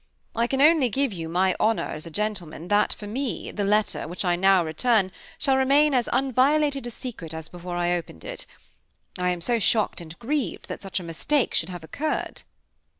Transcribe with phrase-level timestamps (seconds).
[0.35, 4.07] I can only give you my honor as a gentleman, that, for me, the letter,
[4.07, 8.47] which I now return, shall remain as unviolated a secret as before I opened it.
[9.19, 12.41] I am so shocked and grieved that such a mistake should have occurred!"